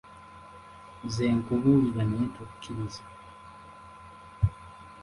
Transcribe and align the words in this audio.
Nze 1.05 1.25
nkubuulira 1.39 2.01
naye 2.09 2.27
tokkiriza. 2.35 3.03